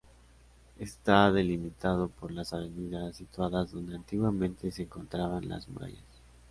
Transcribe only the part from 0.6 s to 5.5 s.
Está delimitado por las Avenidas, situadas donde antiguamente se encontraban